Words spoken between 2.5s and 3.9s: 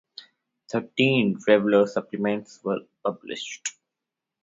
were published.